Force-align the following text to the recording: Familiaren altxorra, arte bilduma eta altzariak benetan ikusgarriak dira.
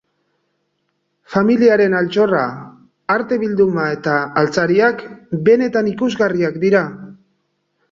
Familiaren 1.33 1.95
altxorra, 1.99 2.45
arte 3.17 3.39
bilduma 3.45 3.87
eta 3.99 4.17
altzariak 4.45 5.07
benetan 5.51 5.93
ikusgarriak 5.95 6.61
dira. 6.67 6.85